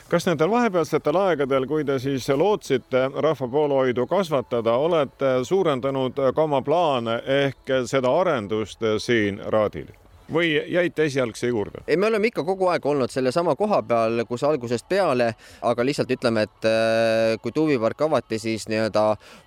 kas 0.10 0.26
nendel 0.26 0.50
vahepealsetel 0.50 1.18
aegadel, 1.22 1.68
kui 1.70 1.84
te 1.86 2.00
siis 2.02 2.26
lootsite 2.34 3.06
rahva 3.14 3.48
poolehoidu 3.48 4.08
kasvatada, 4.10 4.74
olete 4.74 5.38
suurendanud 5.46 6.18
ka 6.36 6.46
oma 6.48 6.64
plaane 6.66 7.20
ehk 7.40 7.74
seda 7.90 8.14
arendust 8.22 8.86
siin 9.06 9.38
Raadil? 9.54 9.92
Või 10.34 10.54
jäite 10.72 11.06
esialgse 11.10 11.48
juurde? 11.48 11.84
ei, 11.88 11.98
me 11.98 12.08
oleme 12.08 12.30
ikka 12.30 12.44
kogu 12.44 12.70
aeg 12.72 12.86
olnud 12.86 13.12
sellesama 13.12 13.56
koha 13.60 13.82
peal, 13.84 14.24
kus 14.30 14.44
algusest 14.48 14.88
peale, 14.90 15.34
aga 15.62 15.86
lihtsalt 15.86 16.12
ütleme, 16.16 16.46
et 16.48 16.70
äh, 16.70 17.36
kui 17.44 17.54
tuubipark 17.56 18.02
avati, 18.08 18.40
siis 18.40 18.68
nii-öelda 18.72 19.06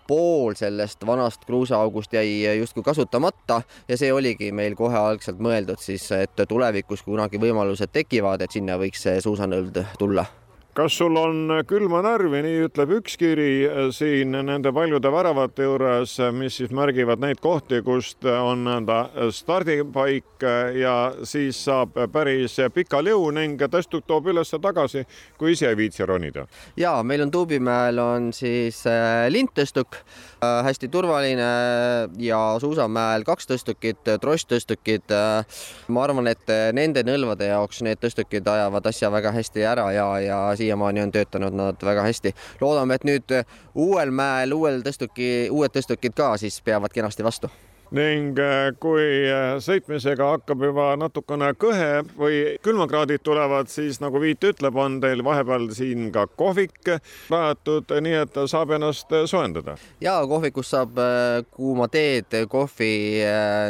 pool 0.09 0.57
sellest 0.59 1.07
vanast 1.07 1.47
kruusaaugust 1.47 2.13
jäi 2.13 2.59
justkui 2.59 2.83
kasutamata 2.83 3.63
ja 3.89 3.99
see 3.99 4.13
oligi 4.13 4.53
meil 4.53 4.77
kohe 4.79 4.99
algselt 4.99 5.41
mõeldud 5.43 5.81
siis, 5.81 6.11
et 6.17 6.47
tulevikus 6.49 7.03
kunagi 7.07 7.41
võimalused 7.43 7.93
tekivad, 7.93 8.43
et 8.43 8.55
sinna 8.55 8.79
võiks 8.81 9.07
see 9.07 9.21
suusanõld 9.25 9.85
tulla 9.99 10.27
kas 10.73 10.95
sul 10.97 11.17
on 11.21 11.51
külma 11.69 12.01
närvi, 12.05 12.41
nii 12.47 12.61
ütleb 12.67 12.95
üks 12.97 13.19
kiri 13.21 13.67
äh, 13.69 13.89
siin 13.93 14.33
nende 14.33 14.71
paljude 14.73 15.11
väravate 15.13 15.67
juures, 15.67 16.15
äh, 16.23 16.31
mis 16.33 16.57
siis 16.57 16.73
märgivad 16.73 17.21
neid 17.21 17.43
kohti, 17.45 17.83
kust 17.85 18.25
on 18.25 18.65
nõnda 18.65 19.03
stardipaik 19.37 20.47
äh, 20.49 20.79
ja 20.81 20.95
siis 21.29 21.61
saab 21.67 21.99
päris 22.13 22.57
pika 22.73 23.03
liu 23.05 23.29
ning 23.37 23.61
tõstuk 23.61 24.07
toob 24.09 24.31
üles 24.33 24.55
tagasi, 24.63 25.05
kui 25.37 25.53
ise 25.53 25.69
ei 25.69 25.77
viitsi 25.77 26.07
ronida. 26.09 26.47
ja 26.77 26.95
meil 27.05 27.27
on 27.27 27.31
Tuubimäel 27.33 28.01
on 28.01 28.33
siis 28.33 28.83
linttõstuk, 29.29 29.97
hästi 30.41 30.89
turvaline 30.93 31.51
ja 32.19 32.41
Suusamäel 32.61 33.25
kaks 33.29 33.49
tõstukit, 33.51 34.09
trosstõstukid. 34.21 35.13
ma 35.89 36.05
arvan, 36.05 36.33
et 36.33 36.49
nende 36.73 37.05
nõlvade 37.07 37.53
jaoks 37.53 37.83
need 37.85 38.01
tõstukid 38.01 38.49
ajavad 38.49 38.87
asja 38.89 39.13
väga 39.13 39.33
hästi 39.37 39.69
ära 39.69 39.87
ja, 39.93 40.09
ja 40.21 40.41
siiamaani 40.63 41.05
on 41.05 41.13
töötanud 41.15 41.59
nad 41.59 41.85
väga 41.85 42.07
hästi. 42.09 42.35
loodame, 42.61 43.01
et 43.01 43.05
nüüd 43.09 43.37
uuel 43.75 44.15
mäel, 44.15 44.55
uuel 44.57 44.81
tõstuki, 44.87 45.51
uued 45.51 45.75
tõstukid 45.75 46.17
ka 46.17 46.35
siis 46.41 46.63
peavad 46.65 46.95
kenasti 46.95 47.27
vastu 47.27 47.51
ning 47.93 48.39
äh, 48.41 48.71
kui 48.81 49.05
äh, 49.29 49.57
sõitmisega 49.63 50.31
hakkab 50.37 50.65
juba 50.65 50.87
natukene 51.01 51.53
kõhe 51.61 52.03
või 52.17 52.41
külmakraadid 52.65 53.23
tulevad, 53.25 53.69
siis 53.73 54.01
nagu 54.03 54.21
Viit 54.23 54.45
ütleb, 54.49 54.77
on 54.81 54.99
teil 55.03 55.23
vahepeal 55.25 55.69
siin 55.77 56.09
ka 56.15 56.27
kohvik 56.27 56.95
rajatud, 57.31 57.93
nii 58.07 58.19
et 58.23 58.41
saab 58.51 58.73
ennast 58.79 59.13
soojendada. 59.29 59.77
ja 60.01 60.17
kohvikus 60.29 60.73
saab 60.73 60.99
äh, 61.03 61.45
kuuma 61.53 61.89
teed, 61.93 62.33
kohvi, 62.49 62.93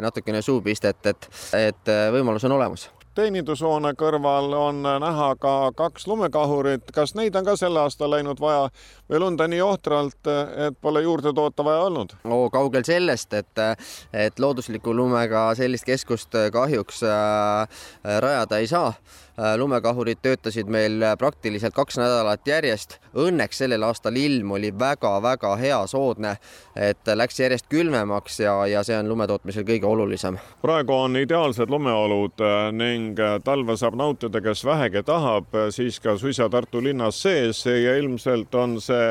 natukene 0.02 0.42
suupistet, 0.42 1.06
et, 1.06 1.30
et 1.58 1.94
võimalus 2.14 2.46
on 2.46 2.60
olemas 2.60 2.90
teenindushoone 3.14 3.92
kõrval 3.98 4.54
on 4.56 4.82
näha 4.82 5.34
ka 5.40 5.72
kaks 5.76 6.06
lumekahurit. 6.06 6.92
kas 6.94 7.14
neid 7.14 7.36
on 7.36 7.44
ka 7.44 7.56
sel 7.56 7.76
aastal 7.76 8.10
läinud 8.10 8.40
vaja 8.40 8.68
või 9.12 9.20
lund 9.20 9.40
on 9.44 9.52
nii 9.52 9.60
ohtralt, 9.64 10.30
et 10.66 10.78
pole 10.80 11.02
juurde 11.04 11.34
toota 11.36 11.64
vaja 11.66 11.84
olnud? 11.88 12.14
no 12.24 12.44
kaugel 12.52 12.84
sellest, 12.88 13.34
et, 13.36 13.64
et 14.12 14.40
loodusliku 14.40 14.94
lumega 14.96 15.50
sellist 15.58 15.86
keskust 15.88 16.36
kahjuks 16.52 17.02
äh, 17.08 17.84
rajada 18.24 18.62
ei 18.62 18.70
saa 18.70 18.94
Äh, 19.38 19.58
lumekahurid 19.58 20.18
töötasid 20.22 20.68
meil 20.68 21.02
äh, 21.02 21.14
praktiliselt 21.16 21.72
kaks 21.72 21.96
nädalat 21.96 22.44
järjest. 22.44 22.98
Õnneks 23.16 23.62
sellel 23.62 23.80
aastal 23.86 24.16
ilm 24.20 24.50
oli 24.52 24.68
väga-väga 24.76 25.54
hea, 25.56 25.78
soodne, 25.88 26.34
et 26.76 27.08
läks 27.16 27.40
järjest 27.40 27.64
külmemaks 27.72 28.42
ja, 28.44 28.58
ja 28.68 28.82
see 28.84 28.98
on 28.98 29.08
lumetootmisel 29.08 29.64
kõige 29.64 29.88
olulisem. 29.88 30.36
praegu 30.60 30.92
on 30.92 31.16
ideaalsed 31.16 31.72
lumeolud 31.72 32.44
äh, 32.44 32.68
ning 32.76 33.22
talve 33.44 33.76
saab 33.80 33.96
nautida, 33.96 34.42
kes 34.44 34.66
vähegi 34.68 35.00
tahab, 35.02 35.48
siis 35.72 35.96
ka 36.00 36.18
suisa 36.20 36.50
Tartu 36.52 36.84
linnas 36.84 37.22
sees 37.22 37.64
ja 37.66 37.96
ilmselt 37.96 38.54
on 38.54 38.80
see 38.84 39.01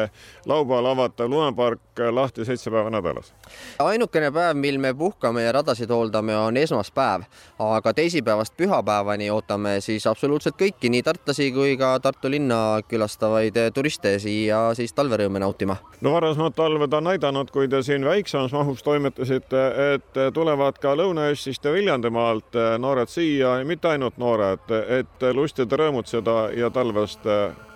laupäeval 0.45 0.85
avatav 0.85 1.29
lumepark 1.29 2.01
lahti 2.11 2.45
seitse 2.45 2.71
päeva 2.71 2.89
nädalas. 2.89 3.33
ainukene 3.79 4.31
päev, 4.31 4.57
mil 4.57 4.77
me 4.79 4.93
puhkame 4.93 5.43
ja 5.43 5.51
radasid 5.51 5.89
hooldame, 5.89 6.37
on 6.37 6.57
esmaspäev, 6.57 7.21
aga 7.59 7.93
teisipäevast 7.93 8.53
pühapäevani 8.57 9.29
ootame 9.31 9.79
siis 9.81 10.07
absoluutselt 10.07 10.55
kõiki, 10.59 10.89
nii 10.89 11.03
tartlasi 11.03 11.51
kui 11.51 11.77
ka 11.77 11.99
Tartu 11.99 12.29
linna 12.31 12.81
külastavaid 12.87 13.57
turiste 13.73 14.17
siia 14.19 14.71
siis 14.75 14.93
talverõõme 14.93 15.39
nautima. 15.39 15.75
no 16.01 16.13
varasemad 16.13 16.55
talved 16.55 16.93
on 16.93 17.03
näidanud, 17.03 17.51
kui 17.51 17.67
te 17.67 17.83
siin 17.83 18.05
väiksemas 18.05 18.51
mahus 18.51 18.83
toimetasite, 18.83 19.65
et 19.93 20.21
tulevad 20.33 20.79
ka 20.81 20.95
Lõuna-Eestist 20.95 21.65
ja 21.65 21.73
Viljandimaalt 21.73 22.57
noored 22.79 23.09
siia, 23.09 23.57
mitte 23.65 23.87
ainult 23.87 24.17
noored, 24.17 24.71
et 24.87 25.27
lustida, 25.33 25.77
rõõmutseda 25.77 26.37
ja 26.57 26.69
talvest 26.69 27.27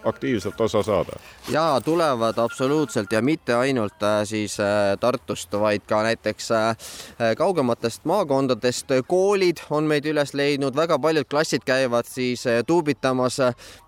aktiivselt 0.05 0.61
osa 0.61 0.83
saada? 0.83 1.19
ja 1.51 1.81
tulevad 1.85 2.37
absoluutselt 2.37 3.11
ja 3.11 3.21
mitte 3.21 3.53
ainult 3.55 4.03
äh, 4.03 4.23
siis 4.23 4.59
äh, 4.59 4.97
Tartust, 4.99 5.53
vaid 5.53 5.81
ka 5.87 6.03
näiteks 6.03 6.51
äh, 6.51 6.77
kaugematest 7.37 8.05
maakondadest. 8.05 8.87
koolid 9.07 9.57
on 9.69 9.83
meid 9.83 10.05
üles 10.05 10.33
leidnud, 10.33 10.75
väga 10.75 10.99
paljud 10.99 11.27
klassid 11.29 11.65
käivad 11.65 12.05
siis 12.09 12.43
tuubitamas. 12.67 13.37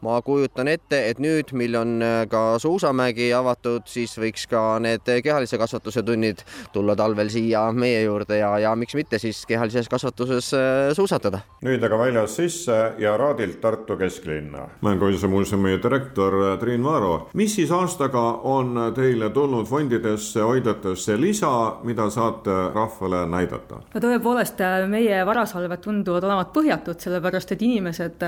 ma 0.01 0.21
kujutan 0.21 0.67
ette, 0.67 1.09
et 1.09 1.19
nüüd, 1.19 1.51
mil 1.51 1.75
on 1.75 2.03
ka 2.29 2.59
suusamägi 2.59 3.31
avatud, 3.33 3.85
siis 3.85 4.17
võiks 4.17 4.47
ka 4.49 4.79
need 4.79 5.05
kehalise 5.23 5.57
kasvatuse 5.57 6.03
tunnid 6.03 6.43
tulla 6.73 6.95
talvel 6.95 7.29
siia 7.29 7.71
meie 7.71 8.03
juurde 8.03 8.37
ja, 8.37 8.51
ja 8.59 8.75
miks 8.75 8.95
mitte 8.95 9.19
siis 9.19 9.45
kehalises 9.45 9.89
kasvatuses 9.89 10.51
suusatada. 10.93 11.41
nüüd 11.65 11.83
aga 11.83 11.99
väljas 11.99 12.35
sisse 12.35 12.77
ja 12.97 13.17
Raadilt 13.17 13.61
Tartu 13.61 13.97
kesklinna. 13.97 14.67
mänguasjade 14.81 15.27
muuseumi 15.27 15.77
direktor 15.83 16.06
direktor 16.07 16.57
Triin 16.59 16.83
Vaaro. 16.83 17.29
mis 17.33 17.55
siis 17.55 17.71
aastaga 17.71 18.21
on 18.43 18.75
teile 18.95 19.29
tulnud 19.29 19.65
fondidesse, 19.65 20.41
hoidlatesse 20.41 21.17
lisa, 21.19 21.77
mida 21.83 22.09
saate 22.09 22.51
rahvale 22.73 23.25
näidata? 23.27 23.81
no 23.93 24.01
tõepoolest, 24.01 24.61
meie 24.89 25.25
varasalved 25.25 25.81
tunduvad 25.83 26.23
olevat 26.23 26.53
põhjatud, 26.53 26.99
sellepärast 26.99 27.51
et 27.51 27.61
inimesed, 27.61 28.25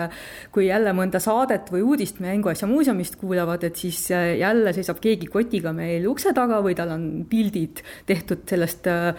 kui 0.51 0.67
jälle 0.67 0.93
mõnda 0.93 1.19
saadet 1.19 1.71
või 1.71 1.81
uudist 1.81 2.19
Mänguasja 2.19 2.67
muuseumist 2.67 3.15
kuulavad, 3.15 3.63
et 3.63 3.75
siis 3.75 4.09
jälle 4.11 4.73
seisab 4.73 4.99
keegi 5.01 5.27
kotiga 5.31 5.73
meil 5.73 6.07
ukse 6.09 6.33
taga 6.35 6.59
või 6.63 6.75
tal 6.75 6.91
on 6.93 7.07
pildid 7.29 7.83
tehtud 8.05 8.43
sellest 8.49 8.87
äh, 8.87 9.15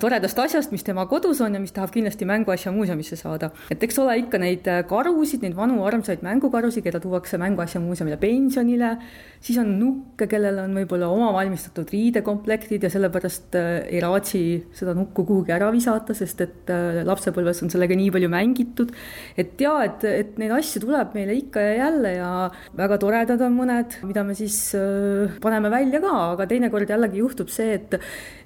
toredast 0.00 0.38
asjast, 0.38 0.72
mis 0.72 0.84
tema 0.86 1.06
kodus 1.10 1.40
on 1.44 1.54
ja 1.54 1.60
mis 1.60 1.74
tahab 1.76 1.92
kindlasti 1.94 2.24
Mänguasja 2.28 2.72
muuseumisse 2.72 3.16
saada. 3.16 3.50
et 3.70 3.82
eks 3.82 3.98
ole 3.98 4.18
ikka 4.24 4.38
neid 4.38 4.66
karusid, 4.88 5.42
neid 5.42 5.56
vanu 5.56 5.84
armsaid 5.84 6.22
mängukarusid, 6.24 6.84
keda 6.84 7.00
tuuakse 7.00 7.38
Mänguasja 7.38 7.80
muuseumisse 7.80 7.89
muuseumile 7.90 8.16
pensionile, 8.20 8.94
siis 9.40 9.58
on 9.60 9.70
nukke, 9.80 10.26
kellel 10.30 10.58
on 10.62 10.74
võib-olla 10.76 11.08
oma 11.12 11.30
valmistatud 11.34 11.88
riidekomplektid 11.90 12.84
ja 12.84 12.90
sellepärast 12.92 13.56
äh, 13.58 13.68
ei 13.88 14.00
raatsi 14.04 14.42
seda 14.76 14.92
nukku 14.96 15.24
kuhugi 15.28 15.54
ära 15.56 15.70
visata, 15.72 16.14
sest 16.16 16.42
et 16.44 16.72
äh, 16.72 17.00
lapsepõlves 17.08 17.62
on 17.64 17.72
sellega 17.72 17.96
nii 17.96 18.10
palju 18.14 18.30
mängitud. 18.32 18.92
et 19.40 19.60
jaa, 19.60 19.84
et, 19.88 20.04
et 20.04 20.36
neid 20.40 20.52
asju 20.58 20.84
tuleb 20.84 21.16
meile 21.16 21.36
ikka 21.38 21.64
ja 21.64 21.72
jälle 21.78 22.12
ja 22.18 22.32
väga 22.76 23.00
toredad 23.00 23.46
on 23.46 23.56
mõned, 23.56 23.96
mida 24.08 24.24
me 24.28 24.36
siis 24.38 24.58
äh, 24.78 25.38
paneme 25.40 25.72
välja 25.72 26.02
ka, 26.04 26.14
aga 26.34 26.48
teinekord 26.50 26.92
jällegi 26.92 27.24
juhtub 27.24 27.52
see, 27.52 27.78
et 27.80 27.98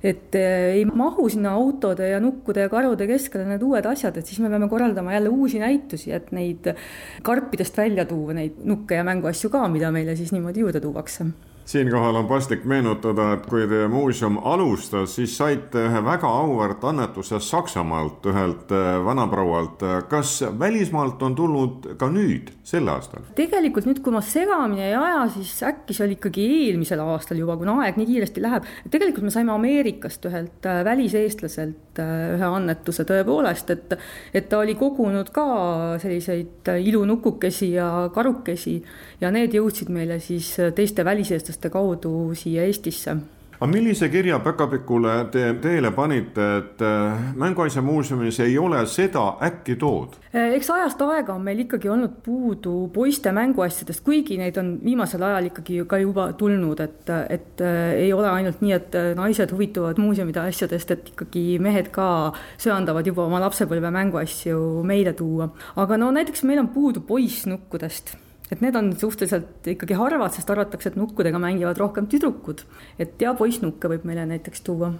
et 0.04 0.36
ei 0.36 0.82
mahu 0.84 1.30
sinna 1.32 1.54
autode 1.56 2.10
ja 2.10 2.18
nukkude 2.20 2.66
ja 2.66 2.68
karude 2.68 3.06
keskele 3.08 3.46
need 3.48 3.62
uued 3.64 3.86
asjad, 3.88 4.18
et 4.20 4.28
siis 4.28 4.42
me 4.44 4.50
peame 4.52 4.68
korraldama 4.68 5.14
jälle 5.14 5.32
uusi 5.32 5.62
näitusi, 5.62 6.12
et 6.12 6.28
neid 6.36 6.68
karpidest 7.24 7.78
välja 7.80 8.04
tuua, 8.04 8.36
neid 8.36 8.60
nukke 8.68 8.98
ja 9.00 9.04
mänguasju 9.06 9.33
asju 9.34 9.50
ka, 9.50 9.66
mida 9.68 9.90
meile 9.94 10.16
siis 10.16 10.32
niimoodi 10.32 10.62
juurde 10.62 10.80
tuuakse 10.80 11.26
siinkohal 11.64 12.16
on 12.16 12.26
paslik 12.28 12.64
meenutada, 12.68 13.30
et 13.34 13.46
kui 13.48 13.64
teie 13.68 13.88
muuseum 13.88 14.36
alustas, 14.44 15.14
siis 15.16 15.36
saite 15.38 15.86
ühe 15.88 16.02
väga 16.04 16.28
auväärt 16.28 16.84
annetuse 16.84 17.40
Saksamaalt, 17.40 18.26
ühelt 18.28 18.72
äh, 18.74 18.98
vanaproualt. 19.04 19.82
kas 20.08 20.44
välismaalt 20.58 21.22
on 21.22 21.34
tulnud 21.34 21.88
ka 21.98 22.08
nüüd, 22.12 22.52
sel 22.64 22.88
aastal? 22.92 23.24
tegelikult 23.36 23.88
nüüd, 23.88 24.02
kui 24.04 24.12
ma 24.12 24.20
segamini 24.24 24.84
ei 24.84 24.96
aja, 24.98 25.24
siis 25.34 25.54
äkki 25.64 25.96
see 25.96 26.06
oli 26.06 26.18
ikkagi 26.18 26.44
eelmisel 26.58 27.00
aastal 27.04 27.40
juba, 27.40 27.56
kuna 27.60 27.78
aeg 27.84 27.96
nii 28.00 28.10
kiiresti 28.12 28.44
läheb. 28.44 28.68
tegelikult 28.90 29.28
me 29.28 29.34
saime 29.34 29.54
Ameerikast 29.56 30.28
ühelt 30.28 30.68
äh, 30.68 30.82
väliseestlaselt 30.84 32.02
äh, 32.02 32.12
ühe 32.36 32.52
annetuse 32.60 33.08
tõepoolest, 33.08 33.72
et, 33.72 33.96
et 34.34 34.48
ta 34.52 34.60
oli 34.60 34.76
kogunud 34.76 35.32
ka 35.32 35.48
selliseid 36.02 36.68
ilunukukesi 36.84 37.72
ja 37.72 37.88
karukesi 38.14 38.76
ja 39.20 39.32
need 39.32 39.56
jõudsid 39.56 39.88
meile 39.88 40.20
siis 40.20 40.52
teiste 40.76 41.04
väliseestlaste 41.04 41.53
kaudu 41.70 42.34
siia 42.38 42.64
Eestisse 42.64 43.16
aga 43.64 43.70
millise 43.70 44.08
kirja 44.12 44.38
päkapikule 44.44 45.12
te 45.32 45.44
teele 45.62 45.90
panite, 45.94 46.46
et 46.58 46.82
äh, 46.82 47.20
Mänguasja 47.38 47.82
muuseumis 47.82 48.40
ei 48.44 48.58
ole 48.58 48.82
seda 48.90 49.22
äkki 49.46 49.76
tood? 49.80 50.18
Äh, 50.34 50.52
eks 50.58 50.70
ajast 50.74 51.00
aega 51.06 51.32
on 51.34 51.44
meil 51.46 51.62
ikkagi 51.64 51.88
olnud 51.88 52.18
puudu 52.24 52.74
poiste 52.94 53.32
mänguasjadest, 53.32 54.02
kuigi 54.04 54.36
neid 54.40 54.58
on 54.60 54.74
viimasel 54.84 55.22
ajal 55.22 55.48
ikkagi 55.48 55.84
ka 55.88 56.00
juba 56.02 56.26
tulnud, 56.38 56.82
et, 56.84 57.14
et 57.30 57.62
äh, 57.64 57.94
ei 58.06 58.12
ole 58.12 58.28
ainult 58.30 58.60
nii, 58.64 58.74
et 58.76 58.98
naised 59.16 59.54
huvituvad 59.54 60.02
muuseumide 60.02 60.42
asjadest, 60.44 60.90
et 60.90 61.14
ikkagi 61.14 61.46
mehed 61.62 61.88
ka 61.94 62.08
söandavad 62.58 63.06
juba 63.06 63.28
oma 63.28 63.40
lapsepõlve 63.46 63.94
mänguasju 63.94 64.60
meile 64.84 65.14
tuua. 65.16 65.48
aga 65.76 65.96
no 66.00 66.10
näiteks 66.12 66.44
meil 66.44 66.60
on 66.60 66.68
puudu 66.74 67.00
poissnukkudest 67.06 68.16
et 68.54 68.62
need 68.62 68.76
on 68.78 68.92
suhteliselt 68.98 69.66
ikkagi 69.74 69.96
harvad, 69.98 70.34
sest 70.34 70.50
arvatakse, 70.50 70.92
et 70.92 71.00
nukkudega 71.00 71.40
mängivad 71.42 71.80
rohkem 71.80 72.06
tüdrukud. 72.10 72.64
et 72.98 73.20
ja 73.20 73.34
poissnukke 73.34 73.90
võib 73.90 74.06
meile 74.08 74.26
näiteks 74.30 74.62
tuua 74.66 74.94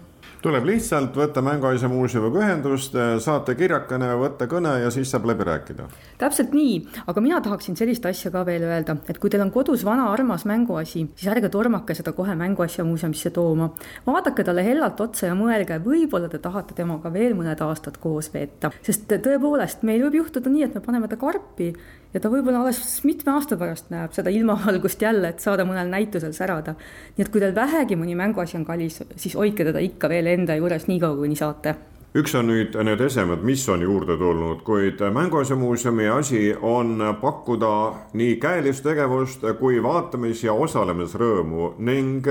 tuleb 0.44 0.66
lihtsalt 0.68 1.16
võtta 1.16 1.42
Mänguasja 1.44 1.88
muuseumiga 1.88 2.42
ühendust, 2.42 2.96
saata 3.24 3.54
kirjakene, 3.56 4.10
võtta 4.20 4.48
kõne 4.50 4.74
ja 4.82 4.90
siis 4.92 5.10
saab 5.12 5.28
läbi 5.30 5.46
rääkida. 5.48 5.88
täpselt 6.20 6.52
nii, 6.56 6.76
aga 7.06 7.24
mina 7.24 7.40
tahaksin 7.44 7.76
sellist 7.76 8.06
asja 8.06 8.30
ka 8.34 8.44
veel 8.46 8.66
öelda, 8.68 8.96
et 9.08 9.18
kui 9.18 9.32
teil 9.32 9.42
on 9.44 9.52
kodus 9.54 9.84
vana 9.84 10.10
armas 10.12 10.44
mänguasi, 10.44 11.06
siis 11.16 11.32
ärge 11.32 11.48
tormake 11.48 11.96
seda 11.96 12.12
kohe 12.12 12.36
Mänguasja 12.36 12.84
muuseumisse 12.84 13.30
tooma. 13.30 13.70
vaadake 14.06 14.44
talle 14.44 14.64
hellalt 14.64 15.00
otsa 15.00 15.26
ja 15.26 15.34
mõelge, 15.38 15.80
võib-olla 15.84 16.28
te 16.28 16.38
tahate 16.38 16.74
temaga 16.74 17.12
veel 17.12 17.34
mõned 17.38 17.60
aastad 17.64 17.98
koos 18.00 18.32
veeta, 18.34 18.70
sest 18.82 19.08
tõepoolest, 19.08 19.82
meil 19.82 20.04
võib 20.04 20.22
juhtuda 20.22 20.52
nii, 20.52 20.68
et 20.68 20.74
me 20.74 20.84
paneme 20.84 21.08
ta 21.08 21.16
karpi 21.16 21.72
ja 22.14 22.22
ta 22.22 22.30
võib-olla 22.30 22.62
alles 22.62 22.80
mitme 23.06 23.32
aasta 23.34 23.58
pärast 23.58 23.90
näeb 23.92 24.14
seda 24.14 24.32
ilmavalgust 24.32 25.02
jälle, 25.02 25.32
et 25.34 25.42
saada 25.42 25.66
mõnel 25.66 25.90
näitusel 25.90 26.34
särada. 26.36 26.76
nii 27.16 27.26
et 27.26 27.30
kui 27.32 27.42
teil 27.42 27.54
vähegi 27.56 27.98
mõni 27.98 28.14
mänguasi 28.18 28.58
on 28.60 28.66
kallis, 28.68 29.00
siis 29.16 29.34
hoidke 29.34 29.66
teda 29.66 29.82
ikka 29.82 30.08
veel 30.14 30.30
enda 30.36 30.56
juures 30.60 30.86
nii 30.90 31.00
kaua, 31.02 31.18
kuni 31.18 31.36
saate 31.38 31.74
üks 32.14 32.34
on 32.38 32.46
nüüd 32.46 32.76
need 32.86 33.00
esemed, 33.02 33.40
mis 33.42 33.64
on 33.68 33.82
juurde 33.82 34.14
tulnud, 34.20 34.60
kuid 34.62 35.00
Mänguasjamuuseumi 35.16 36.06
asi 36.14 36.42
on 36.62 37.02
pakkuda 37.20 37.70
nii 38.14 38.36
käelist 38.38 38.86
tegevust 38.86 39.42
kui 39.58 39.80
vaatamis- 39.82 40.44
ja 40.46 40.54
osalemisrõõmu 40.54 41.72
ning 41.78 42.22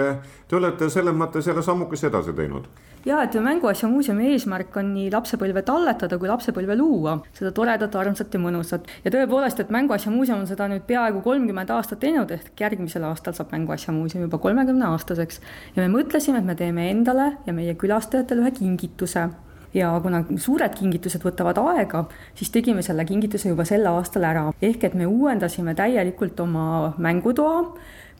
te 0.47 0.55
olete 0.55 0.89
selles 0.89 1.15
mõttes 1.15 1.47
jälle 1.47 1.63
sammukese 1.63 2.07
edasi 2.07 2.33
teinud 2.33 2.71
ja 3.05 3.19
et 3.23 3.35
Mänguasja 3.35 3.89
muuseumi 3.91 4.31
eesmärk 4.31 4.77
on 4.79 4.93
nii 4.93 5.11
lapsepõlve 5.11 5.65
talletada 5.67 6.17
kui 6.17 6.31
lapsepõlve 6.31 6.77
luua, 6.79 7.17
seda 7.35 7.51
toredat, 7.51 7.95
armsat 7.95 8.33
ja 8.33 8.39
mõnusat. 8.39 8.87
ja 9.03 9.11
tõepoolest, 9.11 9.59
et 9.59 9.69
Mänguasja 9.69 10.11
muuseum 10.11 10.39
on 10.39 10.47
seda 10.47 10.71
nüüd 10.71 10.87
peaaegu 10.87 11.21
kolmkümmend 11.21 11.69
aastat 11.69 11.99
teinud, 11.99 12.31
ehk 12.31 12.55
järgmisel 12.59 13.03
aastal 13.03 13.35
saab 13.35 13.51
Mänguasja 13.51 13.93
muuseum 13.93 14.23
juba 14.23 14.37
kolmekümne 14.37 14.85
aastaseks. 14.85 15.41
ja 15.75 15.83
me 15.83 15.91
mõtlesime, 15.99 16.39
et 16.39 16.45
me 16.45 16.55
teeme 16.55 16.89
endale 16.89 17.33
ja 17.45 17.53
meie 17.53 17.75
külastajatele 17.75 18.47
ühe 18.47 18.51
kingituse 18.51 19.29
ja 19.73 19.89
kuna 20.03 20.23
suured 20.37 20.75
kingitused 20.77 21.23
võtavad 21.25 21.59
aega, 21.63 22.05
siis 22.37 22.51
tegime 22.53 22.83
selle 22.85 23.05
kingituse 23.09 23.51
juba 23.51 23.65
sel 23.67 23.87
aastal 23.89 24.27
ära, 24.29 24.47
ehk 24.61 24.87
et 24.89 24.97
me 24.97 25.07
uuendasime 25.09 25.75
täielikult 25.77 26.39
oma 26.43 26.93
mängutoa, 27.01 27.59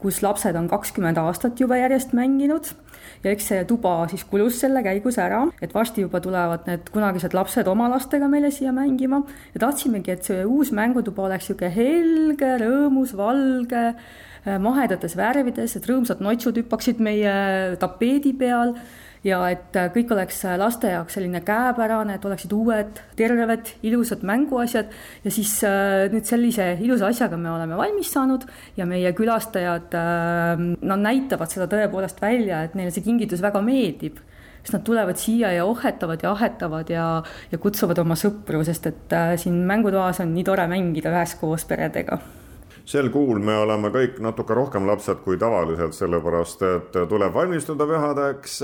kus 0.04 0.20
lapsed 0.24 0.58
on 0.60 0.68
kakskümmend 0.68 1.20
aastat 1.22 1.60
juba 1.62 1.78
järjest 1.80 2.12
mänginud. 2.18 2.74
Ja 3.24 3.32
eks 3.32 3.46
see 3.48 3.62
tuba 3.68 3.94
siis 4.12 4.26
kulus 4.28 4.58
selle 4.60 4.82
käigus 4.84 5.16
ära, 5.22 5.46
et 5.64 5.72
varsti 5.72 6.04
juba 6.04 6.20
tulevad 6.24 6.66
need 6.68 6.90
kunagised 6.92 7.36
lapsed 7.38 7.70
oma 7.72 7.88
lastega 7.94 8.28
meile 8.28 8.52
siia 8.52 8.74
mängima. 8.76 9.22
Ja 9.56 9.64
tahtsimegi, 9.64 10.12
et 10.12 10.28
see 10.28 10.42
uus 10.44 10.74
mängutuba 10.76 11.30
oleks 11.30 11.48
niisugune 11.48 11.72
helge, 11.72 12.52
rõõmus, 12.66 13.16
valge, 13.16 13.86
mahedates 14.44 15.16
värvides, 15.16 15.78
et 15.78 15.88
rõõmsad 15.88 16.20
notsud 16.24 16.60
hüppaksid 16.60 17.00
meie 17.04 17.34
tapeedi 17.80 18.34
peal 18.36 18.76
ja 19.24 19.40
et 19.52 19.78
äh, 19.80 19.90
kõik 19.94 20.12
oleks 20.14 20.42
äh, 20.48 20.58
laste 20.60 20.92
jaoks 20.92 21.16
selline 21.18 21.42
käepärane, 21.46 22.18
et 22.18 22.26
oleksid 22.28 22.54
uued, 22.56 23.00
terved, 23.20 23.72
ilusad 23.88 24.26
mänguasjad. 24.28 24.92
Ja 25.24 25.34
siis 25.34 25.56
äh, 25.68 26.10
nüüd 26.14 26.28
sellise 26.30 26.74
ilusa 26.84 27.10
asjaga 27.12 27.40
me 27.40 27.52
oleme 27.54 27.80
valmis 27.80 28.12
saanud 28.14 28.46
ja 28.78 28.88
meie 28.90 29.14
külastajad, 29.16 29.94
nad 29.94 31.02
näitavad 31.02 31.52
seda 31.52 31.68
tõepoolest 31.72 32.22
välja, 32.22 32.64
et 32.66 32.78
neile 32.78 32.94
see 32.94 33.06
kingitus 33.06 33.42
väga 33.44 33.62
meeldib. 33.64 34.20
Sest 34.64 34.78
nad 34.78 34.86
tulevad 34.88 35.20
siia 35.20 35.52
ja 35.52 35.66
ohhetavad 35.68 36.22
ja 36.24 36.32
ahetavad 36.32 36.92
ja, 36.92 37.08
ja 37.52 37.60
kutsuvad 37.60 38.00
oma 38.00 38.16
sõpru, 38.20 38.64
sest 38.64 38.88
et 38.92 39.18
siin 39.42 39.60
mängutoas 39.68 40.24
on 40.24 40.32
nii 40.36 40.48
tore 40.48 40.70
mängida 40.72 41.12
üheskoos 41.12 41.68
peredega 41.68 42.22
sel 42.86 43.08
kuul 43.14 43.40
me 43.40 43.56
oleme 43.64 43.88
kõik 43.94 44.18
natuke 44.24 44.56
rohkem 44.58 44.84
lapsed 44.88 45.22
kui 45.24 45.38
tavaliselt, 45.40 45.96
sellepärast 45.96 46.64
et 46.68 46.98
tuleb 47.10 47.32
valmistuda 47.34 47.86
pühadeks, 47.88 48.58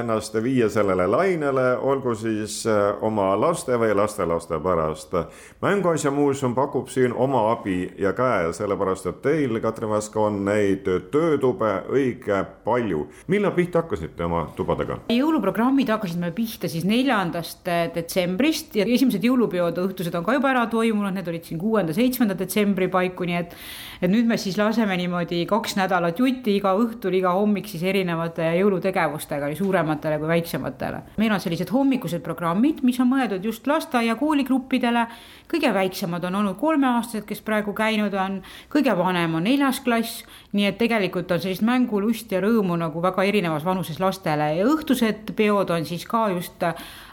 ennast 0.00 0.38
viia 0.40 0.68
sellele 0.72 1.04
lainele, 1.10 1.66
olgu 1.76 2.14
siis 2.16 2.62
eh, 2.70 3.02
oma 3.04 3.28
laste 3.36 3.76
või 3.76 3.92
lastelaste 3.96 4.58
pärast. 4.64 5.12
mänguasjamuuseum 5.60 6.54
pakub 6.56 6.88
siin 6.88 7.12
oma 7.12 7.50
abi 7.52 7.92
ja 8.00 8.14
käe, 8.16 8.48
sellepärast 8.56 9.10
et 9.12 9.20
teil, 9.22 9.60
Katrin 9.60 9.92
Vask, 9.92 10.16
on 10.16 10.40
neid 10.48 10.88
töötube 11.12 11.72
õige 11.92 12.40
palju. 12.64 13.06
millal 13.28 13.52
pihta 13.52 13.84
hakkasite 13.84 14.24
oma 14.24 14.46
tubadega? 14.56 15.02
jõuluprogrammid 15.12 15.92
hakkasid 15.92 16.20
meil 16.20 16.32
pihta 16.32 16.68
siis 16.72 16.88
neljandast 16.88 17.68
detsembrist 17.94 18.80
ja 18.80 18.88
esimesed 18.88 19.24
jõulupeod 19.24 19.84
õhtused 19.84 20.16
on 20.16 20.24
ka 20.24 20.38
juba 20.38 20.54
ära 20.54 20.64
toimunud, 20.72 21.12
need 21.12 21.28
olid 21.28 21.44
siin 21.44 21.60
kuuenda-seitsmenda 21.60 22.38
detsembri 22.38 22.88
paiku, 22.88 23.28
nii 23.28 23.40
et 23.44 23.56
et 24.00 24.10
nüüd 24.10 24.26
me 24.28 24.36
siis 24.40 24.58
laseme 24.58 24.96
niimoodi 25.00 25.44
kaks 25.48 25.76
nädalat 25.78 26.18
jutti 26.20 26.56
iga 26.58 26.74
õhtul, 26.76 27.14
iga 27.16 27.32
hommik 27.36 27.68
siis 27.70 27.84
erinevate 27.86 28.48
jõulutegevustega 28.58 29.48
nii 29.50 29.58
suurematele 29.58 30.18
kui 30.20 30.28
väiksematele. 30.28 31.02
meil 31.16 31.32
on 31.32 31.40
sellised 31.40 31.72
hommikused 31.72 32.22
programmid, 32.24 32.82
mis 32.82 33.00
on 33.00 33.10
mõeldud 33.10 33.44
just 33.44 33.66
lasteaia 33.66 34.16
kooligruppidele. 34.16 35.06
kõige 35.52 35.72
väiksemad 35.74 36.24
on 36.24 36.34
olnud 36.34 36.56
kolmeaastased, 36.58 37.24
kes 37.24 37.40
praegu 37.40 37.72
käinud 37.72 38.14
on, 38.14 38.42
kõige 38.72 38.96
vanem 38.98 39.34
on 39.34 39.44
neljas 39.44 39.80
klass, 39.80 40.24
nii 40.52 40.66
et 40.66 40.78
tegelikult 40.78 41.30
on 41.30 41.40
sellist 41.40 41.62
mängulust 41.62 42.32
ja 42.32 42.40
rõõmu 42.40 42.76
nagu 42.76 43.02
väga 43.02 43.24
erinevas 43.24 43.64
vanuses 43.64 44.00
lastele 44.00 44.56
ja 44.56 44.66
õhtused 44.66 45.32
peod 45.36 45.70
on 45.70 45.84
siis 45.84 46.06
ka 46.06 46.28
just 46.34 46.62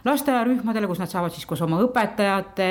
lasteaiarühmadele, 0.04 0.88
kus 0.88 1.00
nad 1.00 1.12
saavad 1.12 1.34
siis 1.34 1.46
koos 1.48 1.62
oma 1.64 1.80
õpetajate, 1.84 2.70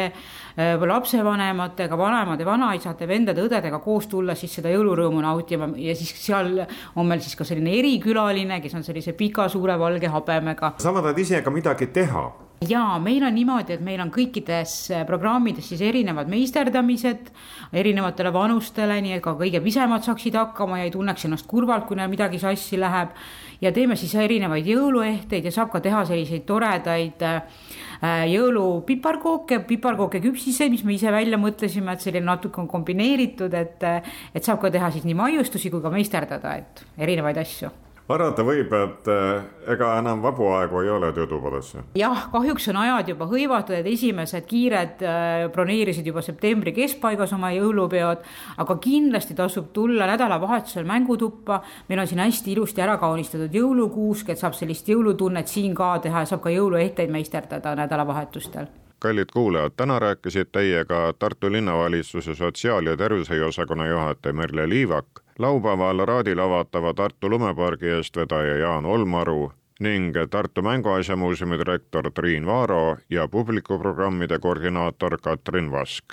lapsevanematega, 0.86 1.96
vanemad 1.98 2.40
ja 2.40 2.46
vanaisade, 2.46 3.08
vendade, 3.08 3.44
õdedega 3.44 3.71
koos 3.78 4.06
tulla 4.06 4.34
siis 4.34 4.54
seda 4.58 4.72
jõulurõõmu 4.72 5.22
nautima 5.22 5.70
ja 5.76 5.94
siis 5.96 6.12
seal 6.26 6.66
on 6.96 7.06
meil 7.06 7.20
siis 7.20 7.36
ka 7.38 7.44
selline 7.44 7.72
erikülaline, 7.78 8.60
kes 8.60 8.74
on 8.74 8.84
sellise 8.86 9.12
pika 9.12 9.48
suure 9.48 9.78
valge 9.78 10.08
habemega. 10.08 10.74
sa 10.78 10.92
tahad 10.92 11.18
ise 11.18 11.42
ka 11.42 11.50
midagi 11.50 11.86
teha 11.86 12.30
ja 12.68 12.98
meil 13.02 13.24
on 13.26 13.34
niimoodi, 13.34 13.76
et 13.76 13.82
meil 13.84 14.00
on 14.02 14.10
kõikides 14.12 14.74
äh, 14.92 15.04
programmides 15.08 15.68
siis 15.72 15.82
erinevad 15.84 16.30
meisterdamised 16.30 17.30
erinevatele 17.72 18.32
vanustele, 18.34 18.98
nii 19.04 19.16
et 19.16 19.24
ka 19.24 19.34
kõige 19.38 19.62
pisemad 19.64 20.04
saaksid 20.04 20.36
hakkama 20.36 20.80
ja 20.80 20.88
ei 20.88 20.94
tunneks 20.94 21.26
ennast 21.28 21.48
kurvalt, 21.50 21.86
kui 21.88 21.98
neil 21.98 22.10
midagi 22.12 22.40
sassi 22.42 22.80
läheb. 22.80 23.16
ja 23.62 23.70
teeme 23.72 23.94
siis 23.96 24.14
erinevaid 24.18 24.66
jõuluehteid 24.66 25.44
ja 25.46 25.52
saab 25.54 25.70
ka 25.70 25.80
teha 25.80 26.04
selliseid 26.04 26.42
toredaid 26.46 27.22
äh, 27.22 27.42
jõulupiparkooke, 28.32 29.60
piparkooke 29.68 30.20
küpsiseid, 30.20 30.70
mis 30.70 30.82
me 30.84 30.96
ise 30.96 31.12
välja 31.12 31.38
mõtlesime, 31.38 31.94
et 31.94 32.02
selline 32.02 32.26
natuke 32.26 32.60
on 32.60 32.68
kombineeritud, 32.68 33.54
et, 33.54 33.86
et 34.34 34.42
saab 34.42 34.60
ka 34.60 34.72
teha 34.74 34.90
siis 34.90 35.06
nii 35.06 35.14
maiustusi 35.14 35.70
kui 35.70 35.82
ka 35.82 35.94
meisterdada, 35.94 36.58
et 36.58 36.84
erinevaid 36.98 37.38
asju 37.44 37.70
arvata 38.08 38.44
võib, 38.46 38.72
et 38.74 39.08
eh, 39.12 39.44
ega 39.74 39.92
enam 40.00 40.22
vabu 40.24 40.48
aegu 40.56 40.82
ei 40.82 40.90
ole 40.90 41.12
töötubadesse. 41.14 41.84
jah, 41.98 42.26
kahjuks 42.32 42.68
on 42.72 42.80
ajad 42.82 43.12
juba 43.14 43.28
hõivatud, 43.30 43.76
et 43.78 43.86
esimesed 43.92 44.46
kiired 44.48 45.04
eh, 45.06 45.46
broneerisid 45.54 46.06
juba 46.06 46.24
septembri 46.24 46.74
keskpaigas 46.76 47.32
oma 47.36 47.52
jõulupeod, 47.54 48.26
aga 48.64 48.78
kindlasti 48.82 49.38
tasub 49.38 49.72
tulla 49.72 50.10
nädalavahetusel 50.10 50.84
mängutuppa. 50.88 51.62
meil 51.88 52.00
on 52.00 52.06
siin 52.10 52.24
hästi 52.24 52.52
ilusti 52.52 52.82
ära 52.82 52.98
kaunistatud 52.98 53.54
jõulukuusk, 53.54 54.30
et 54.30 54.38
saab 54.38 54.58
sellist 54.58 54.88
jõulutunnet 54.88 55.48
siin 55.48 55.74
ka 55.74 55.98
teha 56.02 56.24
ja 56.24 56.32
saab 56.34 56.42
ka 56.42 56.50
jõuluehteid 56.50 57.10
meisterdada 57.10 57.76
nädalavahetustel 57.78 58.81
kallid 59.02 59.32
kuulajad, 59.32 59.72
täna 59.76 59.98
rääkisid 59.98 60.52
teiega 60.52 61.12
Tartu 61.18 61.52
linnavalitsuse 61.52 62.34
sotsiaal- 62.34 62.86
ja 62.86 62.96
tervishoiuosakonna 62.96 63.86
juhataja 63.86 64.32
Merle 64.32 64.68
Liivak 64.68 65.06
laupäeval 65.38 66.06
Raadil 66.06 66.38
avatava 66.38 66.94
Tartu 66.94 67.30
lumepargi 67.30 67.86
eestvedaja 67.88 68.56
Jaan 68.56 68.86
Olmaru 68.86 69.52
ning 69.80 70.14
Tartu 70.30 70.62
Mänguasjamuuseumi 70.62 71.58
direktor 71.58 72.10
Triin 72.14 72.46
Vaaro 72.46 72.96
ja 73.10 73.28
publikuprogrammide 73.28 74.38
koordinaator 74.38 75.18
Katrin 75.22 75.72
Vask. 75.72 76.04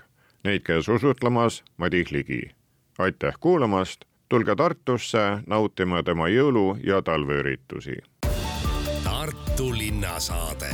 Neid 0.44 0.62
käis 0.62 0.90
usutlemas 0.90 1.64
Madis 1.78 2.12
Ligi. 2.12 2.52
aitäh 3.00 3.34
kuulamast, 3.40 4.02
tulge 4.30 4.56
Tartusse 4.56 5.20
nautima 5.48 6.04
tema 6.04 6.28
jõulu- 6.28 6.78
ja 6.84 7.02
talveüritusi. 7.02 7.98
Tartu 9.04 9.72
linnasaade 9.78 10.70